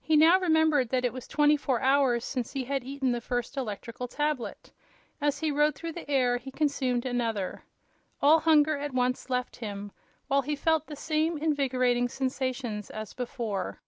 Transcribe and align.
He 0.00 0.16
now 0.16 0.38
remembered 0.38 0.90
that 0.90 1.04
it 1.04 1.12
was 1.12 1.26
twenty 1.26 1.56
four 1.56 1.80
hours 1.80 2.24
since 2.24 2.52
he 2.52 2.62
had 2.62 2.84
eaten 2.84 3.10
the 3.10 3.20
first 3.20 3.56
electrical 3.56 4.06
tablet. 4.06 4.70
As 5.20 5.40
he 5.40 5.50
rode 5.50 5.74
through 5.74 5.94
the 5.94 6.08
air 6.08 6.36
he 6.36 6.52
consumed 6.52 7.04
another. 7.04 7.64
All 8.22 8.38
hunger 8.38 8.76
at 8.76 8.94
once 8.94 9.28
left 9.28 9.56
him, 9.56 9.90
while 10.28 10.42
he 10.42 10.54
felt 10.54 10.86
the 10.86 10.94
same 10.94 11.36
invigorating 11.38 12.08
sensations 12.08 12.88
as 12.90 13.14
before. 13.14 13.80